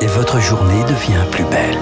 et 0.00 0.06
votre 0.06 0.40
journée 0.40 0.82
devient 0.84 1.24
plus 1.30 1.44
belle. 1.44 1.76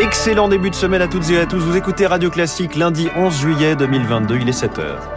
Excellent 0.00 0.48
début 0.48 0.70
de 0.70 0.74
semaine 0.74 1.02
à 1.02 1.08
toutes 1.08 1.30
et 1.30 1.38
à 1.38 1.46
tous. 1.46 1.58
Vous 1.58 1.76
écoutez 1.76 2.06
Radio 2.06 2.30
Classique 2.30 2.76
lundi 2.76 3.08
11 3.16 3.34
juillet 3.34 3.76
2022, 3.76 4.36
il 4.36 4.48
est 4.48 4.62
7h 4.62 5.15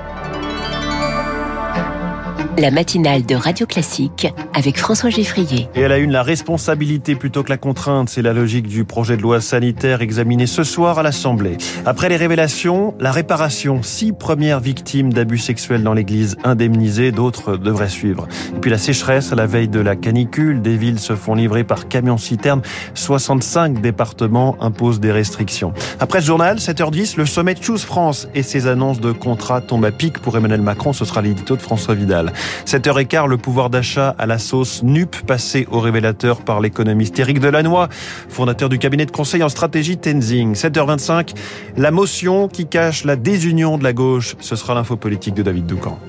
la 2.58 2.72
matinale 2.72 3.26
de 3.26 3.36
Radio 3.36 3.66
Classique 3.66 4.28
avec 4.54 4.78
François 4.78 5.10
Geffrier. 5.10 5.70
Et 5.76 5.82
elle 5.82 5.92
a 5.92 5.98
une 5.98 6.12
la 6.12 6.24
responsabilité 6.24 7.16
plutôt 7.16 7.44
que 7.44 7.50
la 7.50 7.58
contrainte. 7.58 8.10
C'est 8.10 8.22
la 8.22 8.34
logique 8.34 8.68
du 8.68 8.86
projet 8.86 9.18
de 9.18 9.22
loi 9.22 9.40
sanitaire 9.42 10.02
examiné 10.02 10.48
ce 10.48 10.64
soir 10.64 11.00
à 11.00 11.04
l'Assemblée. 11.04 11.58
Après 11.86 12.10
les 12.10 12.18
révélations, 12.18 12.96
la 13.00 13.12
réparation. 13.12 13.82
Six 13.84 14.14
premières 14.14 14.60
victimes 14.60 15.14
d'abus 15.14 15.38
sexuels 15.38 15.84
dans 15.84 15.94
l'église 15.94 16.38
indemnisées, 16.44 17.12
d'autres 17.12 17.56
devraient 17.58 17.90
suivre. 17.90 18.28
Et 18.56 18.60
puis 18.60 18.72
la 18.72 18.78
sécheresse 18.78 19.32
à 19.32 19.36
la 19.36 19.46
veille 19.46 19.70
de 19.70 19.80
la 19.80 19.96
canicule. 19.96 20.62
Des 20.62 20.76
villes 20.76 21.00
se 21.00 21.16
font 21.16 21.36
livrer 21.36 21.64
par 21.64 21.88
camions-citernes. 21.88 22.62
65 22.94 23.82
départements 23.82 24.58
imposent 24.60 25.00
des 25.00 25.12
restrictions. 25.12 25.74
Après 26.00 26.22
ce 26.22 26.28
journal, 26.28 26.58
7h10, 26.58 27.18
le 27.18 27.26
sommet 27.26 27.56
Choose 27.60 27.84
France 27.84 28.28
et 28.36 28.44
ses 28.44 28.68
annonces 28.68 29.00
de 29.00 29.12
contrats 29.12 29.62
tombent 29.62 29.86
à 29.86 29.92
pic 29.92 30.20
pour 30.20 30.36
Emmanuel 30.36 30.62
Macron. 30.62 30.94
Ce 30.94 31.06
sera 31.06 31.22
l'édito 31.22 31.56
de 31.56 31.62
François 31.62 31.96
Vidal. 31.96 32.34
7h15, 32.66 33.28
le 33.28 33.38
pouvoir 33.38 33.70
d'achat 33.70 34.16
à 34.18 34.26
la 34.26 34.38
sauce 34.38 34.84
NUP, 34.84 35.16
passé 35.26 35.68
au 35.72 35.80
révélateur 35.80 36.42
par 36.42 36.62
l'économiste 36.62 37.20
Éric 37.20 37.40
Delannoy, 37.40 37.88
fondateur 38.30 38.70
du 38.70 38.80
cabinet 38.80 39.06
de 39.06 39.12
conseil 39.12 39.44
en 39.44 39.50
stratégie 39.50 39.98
Tenzing. 39.98 40.54
7h25, 40.54 41.36
la 41.78 41.92
motion 41.92 42.48
qui 42.48 42.68
cache 42.68 43.04
la 43.06 43.16
désunion 43.16 43.78
de 43.78 43.84
la 43.84 43.94
gauche. 43.94 44.36
Ce 44.40 44.56
sera 44.56 44.74
l'info 44.74 44.96
politique 44.96 45.34
de 45.34 45.44
David 45.44 45.66
Doucan. 45.66 46.00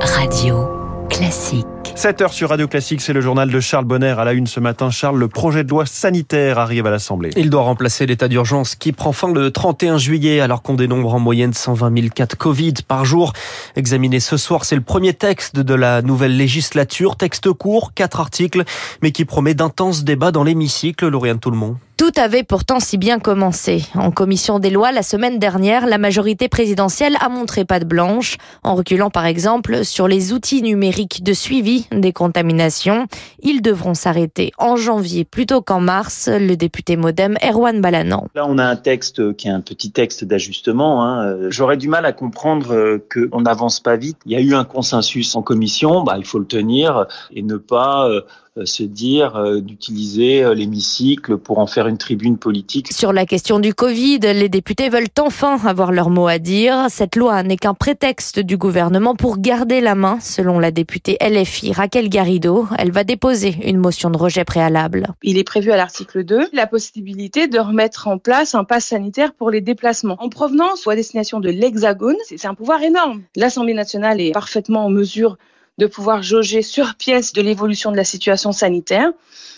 Radio 0.00 0.68
classique. 1.08 1.73
7 1.96 2.20
heures 2.22 2.32
sur 2.32 2.48
Radio 2.50 2.66
Classique, 2.66 3.00
c'est 3.00 3.12
le 3.12 3.20
journal 3.20 3.50
de 3.50 3.60
Charles 3.60 3.84
Bonner. 3.84 4.14
À 4.18 4.24
la 4.24 4.32
une 4.32 4.48
ce 4.48 4.58
matin, 4.58 4.90
Charles, 4.90 5.18
le 5.18 5.28
projet 5.28 5.62
de 5.62 5.70
loi 5.70 5.86
sanitaire 5.86 6.58
arrive 6.58 6.86
à 6.86 6.90
l'Assemblée. 6.90 7.30
Il 7.36 7.50
doit 7.50 7.62
remplacer 7.62 8.04
l'état 8.04 8.26
d'urgence 8.26 8.74
qui 8.74 8.92
prend 8.92 9.12
fin 9.12 9.32
le 9.32 9.50
31 9.50 9.96
juillet 9.96 10.40
alors 10.40 10.60
qu'on 10.60 10.74
dénombre 10.74 11.14
en 11.14 11.20
moyenne 11.20 11.54
120 11.54 11.96
000 11.96 12.08
cas 12.12 12.26
de 12.26 12.34
Covid 12.34 12.74
par 12.86 13.04
jour. 13.04 13.32
Examiné 13.76 14.18
ce 14.18 14.36
soir, 14.36 14.64
c'est 14.64 14.74
le 14.74 14.82
premier 14.82 15.14
texte 15.14 15.56
de 15.56 15.74
la 15.74 16.02
nouvelle 16.02 16.36
législature. 16.36 17.16
Texte 17.16 17.52
court, 17.52 17.94
quatre 17.94 18.20
articles, 18.20 18.64
mais 19.00 19.12
qui 19.12 19.24
promet 19.24 19.54
d'intenses 19.54 20.02
débats 20.02 20.32
dans 20.32 20.42
l'hémicycle. 20.44 21.08
Lauriane 21.08 21.38
Tout 21.38 21.52
le 21.52 21.56
monde. 21.56 21.76
Tout 21.96 22.10
avait 22.16 22.42
pourtant 22.42 22.80
si 22.80 22.98
bien 22.98 23.20
commencé. 23.20 23.84
En 23.94 24.10
commission 24.10 24.58
des 24.58 24.70
lois, 24.70 24.90
la 24.90 25.04
semaine 25.04 25.38
dernière, 25.38 25.86
la 25.86 25.96
majorité 25.96 26.48
présidentielle 26.48 27.16
a 27.20 27.28
montré 27.28 27.64
pas 27.64 27.78
de 27.78 27.84
blanche, 27.84 28.36
en 28.64 28.74
reculant 28.74 29.10
par 29.10 29.26
exemple 29.26 29.84
sur 29.84 30.08
les 30.08 30.32
outils 30.32 30.60
numériques 30.60 31.22
de 31.22 31.32
suivi 31.32 31.86
des 31.92 32.12
contaminations. 32.12 33.06
Ils 33.42 33.62
devront 33.62 33.94
s'arrêter 33.94 34.50
en 34.58 34.74
janvier 34.74 35.24
plutôt 35.24 35.62
qu'en 35.62 35.78
mars, 35.78 36.28
le 36.28 36.56
député 36.56 36.96
modem 36.96 37.36
Erwan 37.44 37.80
Balanan. 37.80 38.26
Là, 38.34 38.44
on 38.48 38.58
a 38.58 38.64
un 38.64 38.76
texte 38.76 39.36
qui 39.36 39.46
est 39.46 39.52
un 39.52 39.60
petit 39.60 39.92
texte 39.92 40.24
d'ajustement. 40.24 41.04
Hein. 41.04 41.48
J'aurais 41.50 41.76
du 41.76 41.86
mal 41.86 42.06
à 42.06 42.12
comprendre 42.12 42.74
euh, 42.74 43.06
qu'on 43.12 43.42
n'avance 43.42 43.78
pas 43.78 43.96
vite. 43.96 44.18
Il 44.26 44.32
y 44.32 44.36
a 44.36 44.40
eu 44.40 44.54
un 44.54 44.64
consensus 44.64 45.36
en 45.36 45.42
commission, 45.42 46.02
bah, 46.02 46.16
il 46.18 46.24
faut 46.24 46.40
le 46.40 46.46
tenir 46.46 47.06
et 47.32 47.42
ne 47.42 47.56
pas 47.56 48.08
euh, 48.08 48.14
euh, 48.14 48.20
se 48.64 48.84
dire 48.84 49.34
euh, 49.34 49.60
d'utiliser 49.60 50.44
euh, 50.44 50.54
l'hémicycle 50.54 51.38
pour 51.38 51.58
en 51.58 51.66
faire 51.66 51.88
une 51.88 51.98
tribune 51.98 52.38
politique. 52.38 52.92
Sur 52.92 53.12
la 53.12 53.26
question 53.26 53.58
du 53.58 53.74
Covid, 53.74 54.20
les 54.20 54.48
députés 54.48 54.88
veulent 54.88 55.08
enfin 55.18 55.58
avoir 55.66 55.90
leur 55.90 56.08
mot 56.08 56.28
à 56.28 56.38
dire. 56.38 56.86
Cette 56.88 57.16
loi 57.16 57.42
n'est 57.42 57.56
qu'un 57.56 57.74
prétexte 57.74 58.38
du 58.38 58.56
gouvernement 58.56 59.16
pour 59.16 59.38
garder 59.38 59.80
la 59.80 59.96
main, 59.96 60.20
selon 60.20 60.60
la 60.60 60.70
députée 60.70 61.16
LFI 61.20 61.72
Raquel 61.72 62.08
Garrido. 62.08 62.68
Elle 62.78 62.92
va 62.92 63.02
déposer 63.02 63.56
une 63.64 63.78
motion 63.78 64.10
de 64.10 64.18
rejet 64.18 64.44
préalable. 64.44 65.08
Il 65.24 65.36
est 65.36 65.44
prévu 65.44 65.72
à 65.72 65.76
l'article 65.76 66.22
2 66.22 66.50
la 66.52 66.68
possibilité 66.68 67.48
de 67.48 67.58
remettre 67.58 68.06
en 68.06 68.18
place 68.18 68.54
un 68.54 68.62
pass 68.62 68.86
sanitaire 68.86 69.34
pour 69.34 69.50
les 69.50 69.62
déplacements 69.62 70.16
en 70.20 70.28
provenance 70.28 70.86
ou 70.86 70.90
à 70.90 70.94
destination 70.94 71.40
de 71.40 71.50
l'Hexagone. 71.50 72.16
C'est 72.28 72.46
un 72.46 72.54
pouvoir 72.54 72.82
énorme. 72.82 73.22
L'Assemblée 73.34 73.74
nationale 73.74 74.20
est 74.20 74.32
parfaitement 74.32 74.84
en 74.86 74.90
mesure 74.90 75.38
de 75.78 75.86
pouvoir 75.86 76.22
jauger 76.22 76.62
sur 76.62 76.94
pièce 76.94 77.32
de 77.32 77.42
l'évolution 77.42 77.90
de 77.90 77.96
la 77.96 78.04
situation 78.04 78.52
sanitaire. 78.52 79.10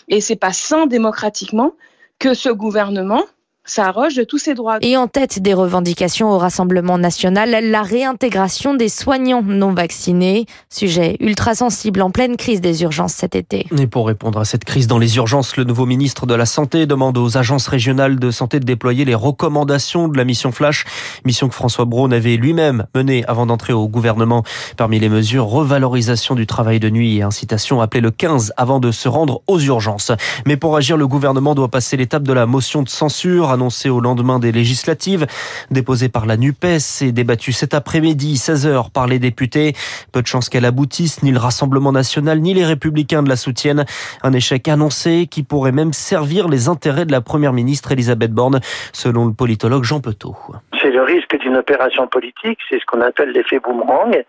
Et 0.08 0.20
c'est 0.20 0.36
pas 0.36 0.52
sain 0.52 0.86
démocratiquement 0.86 1.72
que 2.18 2.34
ce 2.34 2.48
gouvernement 2.48 3.22
s'arroge 3.66 4.14
de 4.14 4.24
tous 4.24 4.38
ses 4.38 4.54
droits. 4.54 4.78
Et 4.80 4.96
en 4.96 5.08
tête 5.08 5.40
des 5.40 5.54
revendications 5.54 6.30
au 6.30 6.38
Rassemblement 6.38 6.98
national, 6.98 7.50
la 7.62 7.82
réintégration 7.82 8.74
des 8.74 8.88
soignants 8.88 9.42
non 9.42 9.74
vaccinés, 9.74 10.46
sujet 10.70 11.16
ultra 11.20 11.54
sensible 11.54 12.00
en 12.02 12.10
pleine 12.10 12.36
crise 12.36 12.60
des 12.60 12.82
urgences 12.82 13.14
cet 13.14 13.34
été. 13.34 13.66
Et 13.78 13.86
pour 13.86 14.06
répondre 14.06 14.38
à 14.38 14.44
cette 14.44 14.64
crise 14.64 14.86
dans 14.86 14.98
les 14.98 15.16
urgences, 15.16 15.56
le 15.56 15.64
nouveau 15.64 15.86
ministre 15.86 16.26
de 16.26 16.34
la 16.34 16.46
Santé 16.46 16.86
demande 16.86 17.18
aux 17.18 17.36
agences 17.36 17.66
régionales 17.66 18.18
de 18.18 18.30
santé 18.30 18.60
de 18.60 18.64
déployer 18.64 19.04
les 19.04 19.14
recommandations 19.14 20.08
de 20.08 20.16
la 20.16 20.24
mission 20.24 20.52
Flash, 20.52 20.84
mission 21.24 21.48
que 21.48 21.54
François 21.54 21.84
Braun 21.84 22.12
avait 22.12 22.36
lui-même 22.36 22.86
menée 22.94 23.24
avant 23.26 23.46
d'entrer 23.46 23.72
au 23.72 23.88
gouvernement. 23.88 24.44
Parmi 24.76 24.98
les 24.98 25.08
mesures, 25.08 25.46
revalorisation 25.46 26.34
du 26.34 26.46
travail 26.46 26.80
de 26.80 26.90
nuit 26.90 27.18
et 27.18 27.22
incitation 27.22 27.80
appelée 27.80 28.00
le 28.00 28.10
15 28.10 28.52
avant 28.56 28.80
de 28.80 28.90
se 28.92 29.08
rendre 29.08 29.42
aux 29.46 29.60
urgences. 29.60 30.12
Mais 30.46 30.56
pour 30.56 30.76
agir, 30.76 30.96
le 30.96 31.06
gouvernement 31.06 31.54
doit 31.54 31.68
passer 31.68 31.96
l'étape 31.96 32.22
de 32.22 32.32
la 32.32 32.46
motion 32.46 32.82
de 32.82 32.88
censure 32.88 33.50
annoncé 33.56 33.88
au 33.88 34.00
lendemain 34.00 34.38
des 34.38 34.52
législatives, 34.52 35.26
déposée 35.70 36.08
par 36.08 36.26
la 36.26 36.36
NUPES 36.36 37.02
et 37.02 37.12
débattue 37.12 37.52
cet 37.52 37.74
après-midi, 37.74 38.34
16h, 38.34 38.90
par 38.92 39.06
les 39.06 39.18
députés. 39.18 39.72
Peu 40.12 40.22
de 40.22 40.26
chance 40.26 40.48
qu'elle 40.48 40.64
aboutisse, 40.64 41.22
ni 41.22 41.32
le 41.32 41.38
Rassemblement 41.38 41.92
national, 41.92 42.40
ni 42.40 42.54
les 42.54 42.64
Républicains 42.64 43.22
ne 43.22 43.28
la 43.28 43.36
soutiennent. 43.36 43.84
Un 44.22 44.32
échec 44.32 44.68
annoncé 44.68 45.26
qui 45.26 45.42
pourrait 45.42 45.72
même 45.72 45.92
servir 45.92 46.48
les 46.48 46.68
intérêts 46.68 47.06
de 47.06 47.12
la 47.12 47.20
Première 47.20 47.52
ministre 47.52 47.92
Elisabeth 47.92 48.32
Borne, 48.32 48.60
selon 48.92 49.26
le 49.26 49.32
politologue 49.32 49.84
Jean 49.84 50.00
Petot. 50.00 50.36
C'est 50.80 50.90
le 50.90 51.02
risque 51.02 51.36
d'une 51.40 51.56
opération 51.56 52.06
politique, 52.06 52.58
c'est 52.68 52.78
ce 52.78 52.84
qu'on 52.86 53.00
appelle 53.00 53.30
l'effet 53.32 53.58
boomerang 53.58 54.22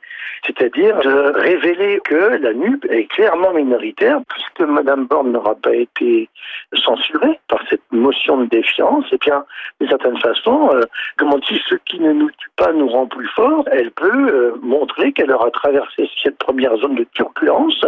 c'est-à-dire 0.45 0.97
de 0.99 1.33
révéler 1.35 1.99
que 2.03 2.37
la 2.41 2.53
NUP 2.53 2.85
est 2.89 3.05
clairement 3.05 3.53
minoritaire, 3.53 4.19
puisque 4.29 4.61
Mme 4.61 5.05
Borne 5.05 5.31
n'aura 5.31 5.55
pas 5.55 5.75
été 5.75 6.29
censurée 6.73 7.39
par 7.47 7.61
cette 7.69 7.81
motion 7.91 8.37
de 8.37 8.45
défiance, 8.45 9.05
et 9.11 9.17
bien, 9.17 9.43
d'une 9.79 9.89
certaine 9.89 10.17
façon, 10.19 10.69
euh, 10.73 10.81
comme 11.17 11.33
on 11.33 11.39
dit, 11.39 11.61
ce 11.69 11.75
qui 11.85 11.99
ne 11.99 12.13
nous 12.13 12.29
tue 12.31 12.49
pas 12.55 12.71
nous 12.73 12.87
rend 12.87 13.07
plus 13.07 13.27
forts, 13.29 13.65
elle 13.71 13.91
peut 13.91 14.29
euh, 14.29 14.55
montrer 14.61 15.11
qu'elle 15.13 15.31
aura 15.31 15.51
traversé 15.51 16.09
cette 16.21 16.37
première 16.37 16.75
zone 16.77 16.95
de 16.95 17.05
turbulence 17.13 17.85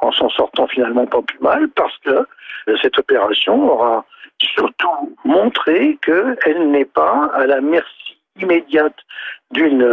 en 0.00 0.12
s'en 0.12 0.28
sortant 0.30 0.66
finalement 0.66 1.06
pas 1.06 1.22
plus 1.22 1.40
mal, 1.40 1.68
parce 1.70 1.96
que 1.98 2.10
euh, 2.10 2.76
cette 2.82 2.98
opération 2.98 3.72
aura 3.72 4.04
surtout 4.38 5.16
montré 5.24 5.98
qu'elle 6.02 6.70
n'est 6.70 6.84
pas 6.84 7.30
à 7.34 7.46
la 7.46 7.60
merci 7.60 8.16
immédiate 8.40 8.96
d'une 9.52 9.84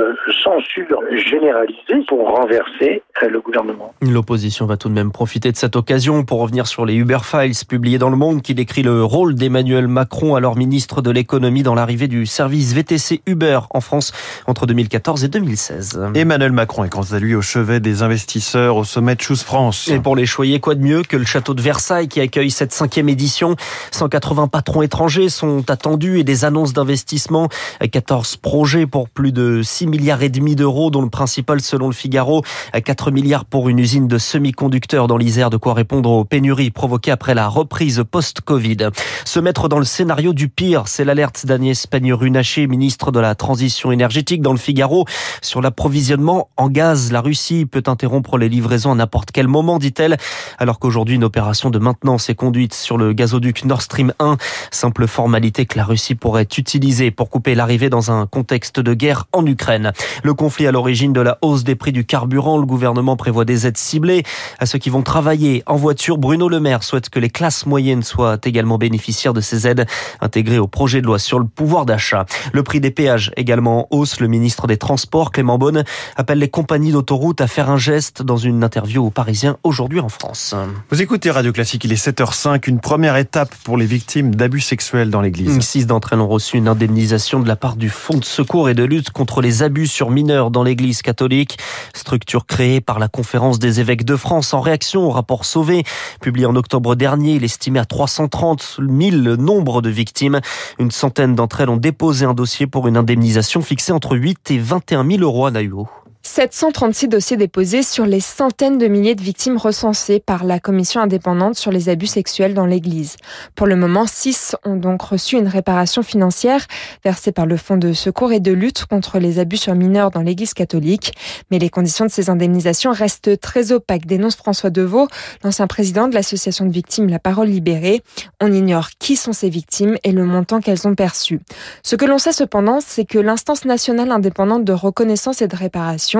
censure 0.43 1.01
généralisée 1.15 2.05
pour 2.07 2.27
renverser 2.27 3.01
euh, 3.23 3.27
le 3.27 3.41
gouvernement. 3.41 3.91
L'opposition 4.01 4.67
va 4.67 4.77
tout 4.77 4.87
de 4.87 4.93
même 4.93 5.11
profiter 5.11 5.51
de 5.51 5.57
cette 5.57 5.75
occasion 5.75 6.23
pour 6.23 6.39
revenir 6.39 6.67
sur 6.67 6.85
les 6.85 6.93
Uber 6.93 7.17
Files 7.23 7.55
publiés 7.67 7.97
dans 7.97 8.11
Le 8.11 8.17
Monde 8.17 8.43
qui 8.43 8.53
décrit 8.53 8.83
le 8.83 9.03
rôle 9.03 9.33
d'Emmanuel 9.33 9.87
Macron, 9.87 10.35
alors 10.35 10.57
ministre 10.57 11.01
de 11.01 11.09
l'économie, 11.09 11.63
dans 11.63 11.73
l'arrivée 11.73 12.07
du 12.07 12.27
service 12.27 12.73
VTC 12.73 13.21
Uber 13.25 13.61
en 13.71 13.81
France 13.81 14.13
entre 14.45 14.67
2014 14.67 15.23
et 15.23 15.27
2016. 15.27 16.01
Emmanuel 16.13 16.51
Macron 16.51 16.83
est 16.83 16.89
quant 16.89 17.11
à 17.11 17.17
lui 17.17 17.33
au 17.33 17.41
chevet 17.41 17.79
des 17.79 18.03
investisseurs 18.03 18.75
au 18.77 18.83
sommet 18.83 19.15
de 19.15 19.21
Choose 19.21 19.41
France. 19.41 19.87
Et 19.87 19.99
pour 19.99 20.15
les 20.15 20.27
choyer, 20.27 20.59
quoi 20.59 20.75
de 20.75 20.83
mieux 20.83 21.01
que 21.01 21.17
le 21.17 21.25
château 21.25 21.55
de 21.55 21.61
Versailles 21.61 22.07
qui 22.07 22.21
accueille 22.21 22.51
cette 22.51 22.73
cinquième 22.73 23.09
édition? 23.09 23.55
180 23.91 24.49
patrons 24.49 24.83
étrangers 24.83 25.29
sont 25.29 25.67
attendus 25.71 26.19
et 26.19 26.23
des 26.23 26.45
annonces 26.45 26.73
d'investissement. 26.73 27.49
14 27.91 28.37
projets 28.37 28.85
pour 28.85 29.09
plus 29.09 29.31
de 29.31 29.46
6 29.63 29.87
milliards 29.87 30.23
et 30.23 30.29
demi 30.29 30.55
d'euros, 30.55 30.89
dont 30.89 31.01
le 31.01 31.09
principal, 31.09 31.61
selon 31.61 31.87
le 31.87 31.93
Figaro, 31.93 32.43
4 32.73 33.11
milliards 33.11 33.45
pour 33.45 33.69
une 33.69 33.79
usine 33.79 34.07
de 34.07 34.17
semi-conducteurs 34.17 35.07
dans 35.07 35.17
l'Isère, 35.17 35.49
de 35.49 35.57
quoi 35.57 35.73
répondre 35.73 36.09
aux 36.09 36.25
pénuries 36.25 36.71
provoquées 36.71 37.11
après 37.11 37.33
la 37.33 37.47
reprise 37.47 38.03
post-Covid. 38.09 38.89
Se 39.25 39.39
mettre 39.39 39.67
dans 39.67 39.79
le 39.79 39.85
scénario 39.85 40.33
du 40.33 40.49
pire, 40.49 40.87
c'est 40.87 41.05
l'alerte 41.05 41.45
d'Agnès 41.45 41.87
Pannier-Runacher, 41.87 42.67
ministre 42.67 43.11
de 43.11 43.19
la 43.19 43.35
Transition 43.35 43.91
énergétique 43.91 44.41
dans 44.41 44.51
le 44.51 44.57
Figaro, 44.57 45.05
sur 45.41 45.61
l'approvisionnement 45.61 46.49
en 46.57 46.69
gaz. 46.69 47.11
La 47.11 47.21
Russie 47.21 47.65
peut 47.65 47.83
interrompre 47.87 48.37
les 48.37 48.49
livraisons 48.49 48.91
à 48.91 48.95
n'importe 48.95 49.31
quel 49.31 49.47
moment, 49.47 49.79
dit-elle, 49.79 50.17
alors 50.57 50.79
qu'aujourd'hui 50.79 51.15
une 51.15 51.23
opération 51.23 51.69
de 51.69 51.79
maintenance 51.79 52.29
est 52.29 52.35
conduite 52.35 52.73
sur 52.73 52.97
le 52.97 53.13
gazoduc 53.13 53.65
Nord 53.65 53.81
Stream 53.81 54.13
1, 54.19 54.37
simple 54.71 55.07
formalité 55.07 55.65
que 55.65 55.77
la 55.77 55.85
Russie 55.85 56.15
pourrait 56.15 56.47
utiliser 56.57 57.11
pour 57.11 57.29
couper 57.29 57.55
l'arrivée 57.55 57.89
dans 57.89 58.11
un 58.11 58.25
contexte 58.27 58.79
de 58.79 58.93
guerre 58.93 59.25
en 59.37 59.45
Ukraine. 59.45 59.91
Le 60.23 60.33
conflit 60.33 60.67
à 60.67 60.71
l'origine 60.71 61.13
de 61.13 61.21
la 61.21 61.37
hausse 61.41 61.63
des 61.63 61.75
prix 61.75 61.91
du 61.91 62.05
carburant, 62.05 62.57
le 62.57 62.65
gouvernement 62.65 63.15
prévoit 63.15 63.45
des 63.45 63.67
aides 63.67 63.77
ciblées 63.77 64.23
à 64.59 64.65
ceux 64.65 64.79
qui 64.79 64.89
vont 64.89 65.01
travailler 65.01 65.63
en 65.65 65.75
voiture. 65.75 66.17
Bruno 66.17 66.49
Le 66.49 66.59
Maire 66.59 66.83
souhaite 66.83 67.09
que 67.09 67.19
les 67.19 67.29
classes 67.29 67.65
moyennes 67.65 68.03
soient 68.03 68.37
également 68.43 68.77
bénéficiaires 68.77 69.33
de 69.33 69.41
ces 69.41 69.67
aides 69.67 69.85
intégrées 70.21 70.59
au 70.59 70.67
projet 70.67 71.01
de 71.01 71.05
loi 71.05 71.19
sur 71.19 71.39
le 71.39 71.45
pouvoir 71.45 71.85
d'achat. 71.85 72.25
Le 72.53 72.63
prix 72.63 72.79
des 72.79 72.91
péages 72.91 73.31
également 73.37 73.81
en 73.91 73.97
hausse. 73.97 74.19
Le 74.19 74.27
ministre 74.27 74.67
des 74.67 74.77
Transports, 74.77 75.31
Clément 75.31 75.57
Beaune, 75.57 75.83
appelle 76.15 76.39
les 76.39 76.49
compagnies 76.49 76.91
d'autoroutes 76.91 77.41
à 77.41 77.47
faire 77.47 77.69
un 77.69 77.77
geste 77.77 78.21
dans 78.21 78.37
une 78.37 78.63
interview 78.63 79.05
aux 79.05 79.11
Parisiens 79.11 79.57
aujourd'hui 79.63 79.99
en 79.99 80.09
France. 80.09 80.55
Vous 80.89 81.01
écoutez 81.01 81.31
Radio 81.31 81.51
Classique, 81.51 81.83
il 81.83 81.91
est 81.91 82.07
7h05, 82.07 82.67
une 82.67 82.79
première 82.79 83.17
étape 83.17 83.53
pour 83.63 83.77
les 83.77 83.85
victimes 83.85 84.33
d'abus 84.33 84.61
sexuels 84.61 85.09
dans 85.09 85.21
l'église. 85.21 85.59
Six 85.59 85.85
d'entre 85.85 86.13
elles 86.13 86.19
ont 86.19 86.27
reçu 86.27 86.57
une 86.57 86.67
indemnisation 86.67 87.39
de 87.39 87.47
la 87.47 87.55
part 87.55 87.75
du 87.75 87.89
Fonds 87.89 88.17
de 88.17 88.25
secours 88.25 88.69
et 88.69 88.73
de 88.73 88.83
lutte 88.83 89.11
contre 89.11 89.26
les 89.41 89.63
abus 89.63 89.87
sur 89.87 90.09
mineurs 90.09 90.51
dans 90.51 90.63
l'église 90.63 91.01
catholique, 91.01 91.57
structure 91.93 92.45
créée 92.45 92.81
par 92.81 92.99
la 92.99 93.07
conférence 93.07 93.59
des 93.59 93.79
évêques 93.79 94.05
de 94.05 94.15
France 94.15 94.53
en 94.53 94.61
réaction 94.61 95.05
au 95.05 95.09
rapport 95.09 95.45
Sauvé, 95.45 95.83
publié 96.21 96.45
en 96.45 96.55
octobre 96.55 96.95
dernier. 96.95 97.35
Il 97.35 97.43
estimait 97.43 97.79
à 97.79 97.85
330 97.85 98.79
000 98.79 99.17
le 99.17 99.35
nombre 99.35 99.81
de 99.81 99.89
victimes. 99.89 100.39
Une 100.79 100.91
centaine 100.91 101.35
d'entre 101.35 101.61
elles 101.61 101.69
ont 101.69 101.77
déposé 101.77 102.25
un 102.25 102.33
dossier 102.33 102.67
pour 102.67 102.87
une 102.87 102.97
indemnisation 102.97 103.61
fixée 103.61 103.91
entre 103.91 104.15
8 104.15 104.51
et 104.51 104.57
21 104.57 105.07
000 105.07 105.21
euros 105.21 105.45
à 105.45 105.51
Nahuo. 105.51 105.87
736 106.27 107.07
dossiers 107.07 107.37
déposés 107.37 107.83
sur 107.83 108.05
les 108.05 108.19
centaines 108.19 108.77
de 108.77 108.87
milliers 108.87 109.15
de 109.15 109.21
victimes 109.21 109.57
recensées 109.57 110.19
par 110.19 110.43
la 110.43 110.59
commission 110.59 110.99
indépendante 110.99 111.55
sur 111.55 111.71
les 111.71 111.87
abus 111.87 112.07
sexuels 112.07 112.53
dans 112.53 112.65
l'Église. 112.65 113.15
Pour 113.55 113.65
le 113.65 113.77
moment, 113.77 114.05
6 114.05 114.57
ont 114.65 114.75
donc 114.75 115.01
reçu 115.01 115.37
une 115.37 115.47
réparation 115.47 116.03
financière 116.03 116.67
versée 117.03 117.31
par 117.31 117.45
le 117.45 117.55
Fonds 117.55 117.77
de 117.77 117.93
secours 117.93 118.33
et 118.33 118.41
de 118.41 118.51
lutte 118.51 118.85
contre 118.85 119.19
les 119.19 119.39
abus 119.39 119.57
sur 119.57 119.73
mineurs 119.73 120.11
dans 120.11 120.21
l'Église 120.21 120.53
catholique. 120.53 121.13
Mais 121.49 121.59
les 121.59 121.69
conditions 121.69 122.05
de 122.05 122.11
ces 122.11 122.29
indemnisations 122.29 122.91
restent 122.91 123.39
très 123.39 123.71
opaques, 123.71 124.05
dénonce 124.05 124.35
François 124.35 124.69
Deveau, 124.69 125.07
l'ancien 125.43 125.65
président 125.65 126.09
de 126.09 126.13
l'association 126.13 126.65
de 126.65 126.71
victimes 126.71 127.07
La 127.07 127.19
Parole 127.19 127.47
Libérée. 127.47 128.03
On 128.41 128.51
ignore 128.51 128.89
qui 128.99 129.15
sont 129.15 129.33
ces 129.33 129.49
victimes 129.49 129.95
et 130.03 130.11
le 130.11 130.25
montant 130.25 130.59
qu'elles 130.59 130.87
ont 130.87 130.95
perçu. 130.95 131.39
Ce 131.83 131.95
que 131.95 132.05
l'on 132.05 132.17
sait 132.17 132.33
cependant, 132.33 132.79
c'est 132.85 133.05
que 133.05 133.17
l'instance 133.17 133.63
nationale 133.63 134.11
indépendante 134.11 134.65
de 134.65 134.73
reconnaissance 134.73 135.41
et 135.41 135.47
de 135.47 135.55
réparation 135.55 136.16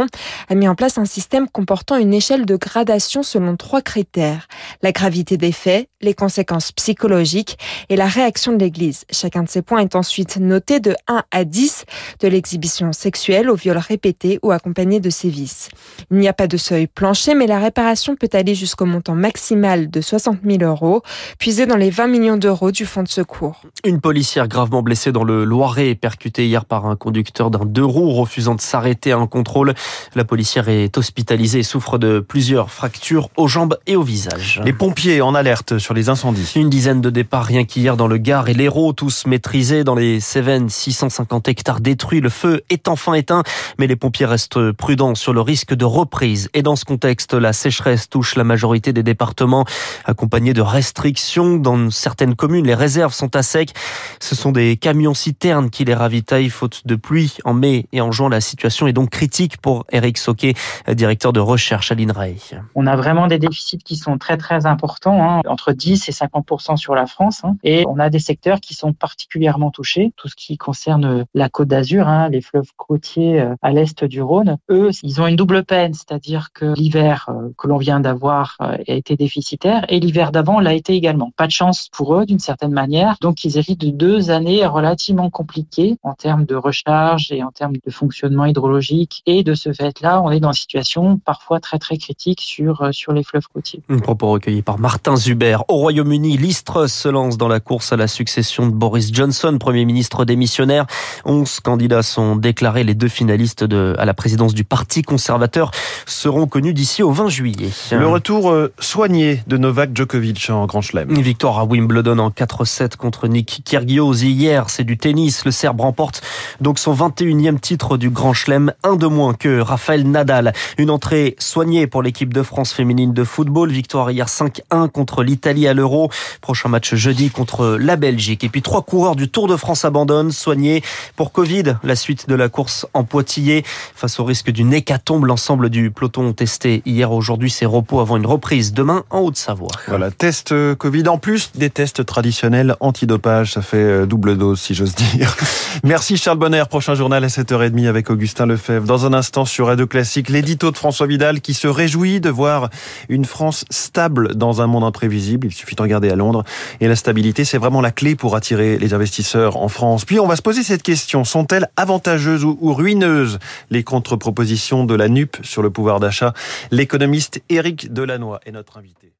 a 0.50 0.56
mis 0.56 0.68
en 0.68 0.76
place 0.76 0.98
un 0.98 1.06
système 1.06 1.48
comportant 1.50 1.96
une 1.98 2.14
échelle 2.14 2.46
de 2.46 2.56
gradation 2.56 3.24
selon 3.24 3.56
trois 3.58 3.82
critères. 3.82 4.48
La 4.82 4.92
gravité 4.92 5.38
des 5.38 5.52
faits, 5.52 5.90
les 6.02 6.14
conséquences 6.14 6.72
psychologiques 6.72 7.58
et 7.90 7.96
la 7.96 8.06
réaction 8.06 8.54
de 8.54 8.60
l'Église. 8.60 9.06
Chacun 9.12 9.44
de 9.44 9.50
ces 9.50 9.62
points 9.62 9.80
est 9.80 9.96
ensuite 9.96 10.38
noté 10.38 10.80
de 10.80 10.96
1 11.08 11.24
à 11.32 11.44
10, 11.44 11.86
de 12.20 12.28
l'exhibition 12.28 12.94
sexuelle 12.94 13.50
au 13.50 13.56
viol 13.56 13.78
répété 13.78 14.40
ou 14.44 14.52
accompagné 14.52 15.00
de 15.00 15.10
sévices. 15.10 15.70
Il 16.12 16.18
n'y 16.18 16.28
a 16.28 16.34
pas 16.34 16.48
de 16.48 16.58
seuil 16.58 16.88
plancher, 16.88 17.34
mais 17.34 17.48
la 17.48 17.60
réparation 17.60 18.16
peut 18.16 18.30
aller 18.34 18.56
jusqu'au 18.56 18.86
montant 18.86 19.16
maximal 19.16 19.90
de 19.90 20.02
60 20.02 20.40
000 20.46 20.64
euros, 20.64 21.02
puisé 21.40 21.66
dans 21.66 21.76
les 21.76 21.90
20 21.90 22.08
millions 22.08 22.38
d'euros 22.38 22.72
du 22.72 22.86
fonds 22.86 23.04
de 23.04 23.08
secours. 23.08 23.62
Une 23.84 24.02
policière 24.02 24.48
gravement 24.48 24.82
blessée 24.82 25.12
dans 25.12 25.24
le 25.24 25.44
Loiret 25.44 25.90
est 25.90 25.96
percutée 25.96 26.46
hier 26.46 26.66
par 26.66 26.86
un 26.86 26.96
conducteur 26.96 27.50
d'un 27.50 27.66
deux 27.66 27.86
roues 27.86 28.12
refusant 28.12 28.56
de 28.56 28.62
s'arrêter 28.62 29.12
à 29.12 29.18
un 29.18 29.28
contrôle. 29.28 29.74
La 30.16 30.24
policière 30.24 30.70
est 30.70 30.98
hospitalisée 30.98 31.60
et 31.60 31.64
souffre 31.64 31.98
de 31.98 32.20
plusieurs 32.20 32.72
fractures 32.72 33.30
aux 33.38 33.48
jambes 33.48 33.78
et 33.88 33.96
au 33.96 34.04
visage. 34.04 34.62
Les 34.66 34.74
pompiers 34.74 35.22
en 35.22 35.36
alerte 35.36 35.78
sur 35.78 35.94
les 35.94 36.10
incendies. 36.10 36.52
Une 36.56 36.70
dizaine 36.70 37.02
de 37.02 37.10
départs 37.10 37.46
rien 37.46 37.66
qu'hier 37.66 37.98
dans 37.98 38.08
le 38.08 38.18
Gard 38.18 38.50
et 38.50 38.54
l'Hérault, 38.54 38.94
tous 38.94 39.26
maîtrisés 39.26 39.84
dans 39.84 39.96
les 39.96 40.20
Cévennes, 40.20 40.70
650 40.70 41.48
hectares 41.48 41.80
détruits. 41.80 42.22
Le 42.22 42.30
feu 42.30 42.62
est 42.70 42.88
enfin 42.88 43.14
éteint, 43.14 43.44
mais 43.80 43.88
les 43.88 43.96
pompiers 43.96 44.26
restent 44.26 44.72
prudents 44.72 45.16
sur 45.16 45.34
le 45.34 45.42
risque 45.42 45.74
de 45.74 45.86
reprise. 45.86 46.50
Et 46.54 46.62
dans 46.62 46.76
ce 46.76 46.86
contexte, 46.86 47.34
la 47.34 47.54
sécheresse 47.54 48.10
touche 48.10 48.36
la 48.36 48.44
majorité 48.44 48.94
des 48.94 49.04
départements, 49.04 49.66
accompagnée 50.06 50.54
de 50.54 50.62
restrictions. 50.62 51.58
Dans 51.58 51.90
certaines 51.90 52.36
communes, 52.36 52.66
les 52.66 52.76
réserves 52.76 53.14
sont 53.14 53.36
à 53.36 53.44
sec. 53.44 53.74
Ce 54.20 54.36
sont 54.36 54.52
des 54.52 54.78
camions 54.78 55.14
citernes 55.14 55.70
qui 55.70 55.86
les 55.86 55.94
ravitaillent, 55.94 56.50
faute 56.50 56.82
de 56.86 56.96
pluie. 56.96 57.38
En 57.46 57.54
mai 57.54 57.88
et 57.94 58.02
en 58.02 58.12
juin, 58.12 58.30
la 58.30 58.42
situation 58.42 58.88
est 58.88 58.94
donc 58.94 59.10
critique 59.10 59.58
pour 59.58 59.67
Eric 59.92 60.18
Soquet, 60.18 60.54
directeur 60.94 61.34
de 61.34 61.40
recherche 61.40 61.92
à 61.92 61.96
l'INRAE. 61.96 62.28
On 62.76 62.88
a 62.88 62.96
vraiment 62.96 63.28
des 63.28 63.40
déficits 63.40 63.78
qui 63.78 63.96
sont 63.96 64.18
très 64.18 64.38
très 64.38 64.66
importants, 64.66 65.22
hein, 65.22 65.42
entre 65.48 65.72
10 65.72 66.10
et 66.10 66.12
50% 66.12 66.78
sur 66.78 66.96
la 66.96 67.06
France, 67.06 67.42
hein, 67.44 67.58
et 67.64 67.86
on 67.88 68.00
a 68.00 68.10
des 68.10 68.20
secteurs 68.20 68.60
qui 68.60 68.74
sont 68.74 68.94
particulièrement 68.94 69.72
touchés. 69.72 70.12
Tout 70.18 70.28
ce 70.28 70.36
qui 70.36 70.58
concerne 70.58 71.26
la 71.34 71.50
Côte 71.50 71.68
d'Azur, 71.68 72.08
hein, 72.08 72.30
les 72.30 72.42
fleuves 72.42 72.72
côtiers 72.76 73.42
euh, 73.42 73.56
à 73.62 73.72
l'est 73.72 74.04
du 74.04 74.22
Rhône, 74.22 74.58
eux, 74.70 74.90
ils 75.04 75.22
ont 75.22 75.28
une 75.28 75.36
double 75.36 75.64
peine, 75.64 75.94
c'est-à-dire 75.94 76.50
que 76.54 76.74
l'hiver 76.76 77.30
euh, 77.30 77.50
que 77.58 77.68
l'on 77.68 77.78
vient 77.78 78.00
d'avoir 78.00 78.56
euh, 78.62 78.78
a 78.88 78.94
été 78.94 79.16
déficitaire 79.16 79.86
et 79.90 80.00
l'hiver 80.00 80.32
d'avant 80.32 80.60
l'a 80.60 80.74
été 80.74 80.94
également. 80.94 81.32
Pas 81.36 81.48
de 81.48 81.52
chance 81.52 81.90
pour 81.92 82.16
eux 82.16 82.26
d'une 82.26 82.40
certaine 82.40 82.72
manière, 82.72 83.16
donc 83.22 83.44
ils 83.44 83.58
héritent 83.58 83.82
de 83.82 83.92
deux 83.92 84.32
années 84.32 84.66
relativement 84.66 85.30
compliquées 85.30 85.98
en 86.04 86.14
termes 86.14 86.46
de 86.46 86.56
recharge 86.56 87.32
et 87.32 87.44
en 87.44 87.52
termes 87.52 87.76
de 87.84 87.92
fonctionnement 87.92 88.46
hydrologique 88.46 89.22
et 89.26 89.44
de 89.44 89.54
ce 89.58 89.74
fait-là, 89.74 90.22
on 90.22 90.32
est 90.32 90.40
dans 90.40 90.50
une 90.50 90.54
situation 90.54 91.20
parfois 91.24 91.60
très 91.60 91.80
très 91.80 91.98
critique 91.98 92.42
sur, 92.42 92.82
euh, 92.82 92.92
sur 92.92 93.12
les 93.12 93.24
fleuves 93.24 93.48
côtiers. 93.54 93.82
Un 93.90 94.00
propos 94.00 94.30
recueilli 94.30 94.62
par 94.62 94.80
Martin 94.80 95.16
Zuber. 95.16 95.58
Au 95.68 95.78
Royaume-Uni, 95.78 96.38
Liz 96.38 96.64
se 96.88 97.08
lance 97.10 97.38
dans 97.38 97.48
la 97.48 97.60
course 97.60 97.92
à 97.92 97.98
la 97.98 98.08
succession 98.08 98.68
de 98.68 98.72
Boris 98.72 99.14
Johnson, 99.14 99.58
Premier 99.60 99.86
ministre 99.86 100.26
démissionnaire. 100.26 100.86
11 101.26 101.60
candidats 101.60 102.04
sont 102.04 102.36
déclarés. 102.36 102.84
Les 102.84 102.94
deux 102.94 103.08
finalistes 103.08 103.64
de, 103.64 103.96
à 103.98 104.06
la 104.06 104.14
présidence 104.14 104.54
du 104.54 104.64
Parti 104.64 105.02
conservateur 105.02 105.72
seront 106.06 106.48
connus 106.48 106.74
d'ici 106.74 107.04
au 107.04 107.12
20 107.12 107.30
juillet. 107.30 107.70
Le 107.92 108.08
retour 108.08 108.52
euh, 108.52 108.74
soigné 108.80 109.44
de 109.48 109.58
Novak 109.58 109.96
Djokovic 109.96 110.50
en 110.50 110.66
Grand 110.66 110.82
Chelem. 110.82 111.10
Une 111.10 111.22
victoire 111.22 111.60
à 111.60 111.66
Wimbledon 111.66 112.20
en 112.20 112.30
4-7 112.30 112.96
contre 112.96 113.28
Nick 113.28 113.62
Kyrgios. 113.66 114.14
Hier, 114.14 114.70
c'est 114.70 114.84
du 114.84 114.98
tennis. 114.98 115.46
Le 115.46 115.52
Serbe 115.52 115.82
remporte 115.82 116.22
donc 116.62 116.80
son 116.80 116.94
21e 116.94 117.60
titre 117.60 117.98
du 117.98 118.10
Grand 118.10 118.34
Chelem, 118.34 118.74
un 118.84 118.96
de 118.96 119.08
moins 119.08 119.34
que 119.34 119.47
Raphaël 119.48 120.10
Nadal. 120.10 120.54
Une 120.78 120.90
entrée 120.90 121.36
soignée 121.40 121.88
pour 121.88 122.02
l'équipe 122.02 122.34
de 122.34 122.44
France 122.44 122.74
féminine 122.74 123.14
de 123.14 123.24
football. 123.24 123.72
Victoire 123.72 124.12
hier 124.12 124.28
5-1 124.28 124.90
contre 124.90 125.24
l'Italie 125.24 125.68
à 125.68 125.74
l'Euro. 125.74 126.10
Prochain 126.42 126.70
match 126.70 126.96
jeudi 126.96 127.30
contre 127.30 127.78
la 127.80 127.96
Belgique. 127.96 128.44
Et 128.44 128.50
puis 128.50 128.62
trois 128.62 128.82
coureurs 128.82 129.16
du 129.16 129.30
Tour 129.30 129.48
de 129.48 129.56
France 129.56 129.86
abandonnent, 129.86 130.32
soignés 130.32 130.84
pour 131.16 131.32
Covid. 131.32 131.78
La 131.84 131.96
suite 131.96 132.28
de 132.30 132.36
la 132.36 132.50
course 132.50 132.86
en 132.94 133.04
Poitillé. 133.04 133.64
Face 133.96 134.20
au 134.20 134.26
risque 134.26 134.52
d'une 134.52 134.74
hécatombe, 134.74 135.26
l'ensemble 135.26 135.70
du 135.70 135.92
peloton 135.92 136.34
testé 136.34 136.82
hier, 136.86 137.12
aujourd'hui, 137.12 137.50
ses 137.50 137.66
repos 137.66 138.00
avant 138.00 138.18
une 138.18 138.26
reprise 138.26 138.74
demain 138.74 139.04
en 139.10 139.20
Haute-Savoie. 139.20 139.72
Voilà, 139.88 140.12
test 140.12 140.52
euh, 140.52 140.76
Covid 140.76 141.08
en 141.08 141.18
plus 141.18 141.52
des 141.56 141.70
tests 141.70 142.06
traditionnels 142.06 142.76
antidopage. 142.80 143.54
Ça 143.54 143.62
fait 143.62 143.78
euh, 143.78 144.06
double 144.06 144.38
dose, 144.38 144.60
si 144.60 144.74
j'ose 144.74 144.96
dire. 144.96 145.36
Merci 145.84 146.18
Charles 146.18 146.38
Bonner. 146.38 146.64
Prochain 146.70 146.96
journal 146.96 147.24
à 147.24 147.28
7h30 147.28 147.88
avec 147.88 148.10
Augustin 148.10 148.46
Lefebvre. 148.46 148.86
Dans 148.86 149.06
un 149.06 149.14
sur 149.46 149.68
Radio 149.68 149.88
Classique, 149.88 150.30
l'édito 150.30 150.72
de 150.72 150.78
François 150.78 151.08
Vidal 151.08 151.42
qui 151.42 151.54
se 151.54 151.68
réjouit 151.68 152.20
de 152.20 152.30
voir 152.30 152.70
une 153.10 153.26
France 153.26 153.66
stable 153.70 154.36
dans 154.36 154.62
un 154.62 154.68
monde 154.68 154.84
imprévisible. 154.84 155.48
Il 155.48 155.54
suffit 155.54 155.76
de 155.76 155.82
regarder 155.82 156.10
à 156.10 156.16
Londres. 156.16 156.44
Et 156.80 156.88
la 156.88 156.96
stabilité, 156.96 157.46
c'est 157.46 157.58
vraiment 157.58 157.82
la 157.82 157.92
clé 157.92 158.16
pour 158.16 158.36
attirer 158.36 158.78
les 158.78 158.94
investisseurs 158.94 159.58
en 159.58 159.68
France. 159.68 160.06
Puis 160.06 160.20
on 160.20 160.28
va 160.28 160.36
se 160.36 160.42
poser 160.42 160.64
cette 160.64 160.84
question. 160.84 161.24
Sont-elles 161.24 161.68
avantageuses 161.76 162.44
ou 162.44 162.74
ruineuses 162.74 163.40
les 163.70 163.84
contre-propositions 163.84 164.86
de 164.86 164.96
la 164.96 165.10
NUP 165.10 165.38
sur 165.44 165.62
le 165.62 165.70
pouvoir 165.70 166.00
d'achat? 166.00 166.34
L'économiste 166.72 167.42
Éric 167.50 167.92
Delannoy 167.92 168.40
est 168.46 168.52
notre 168.52 168.78
invité. 168.78 169.17